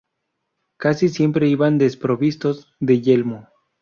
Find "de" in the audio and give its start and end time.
2.79-3.01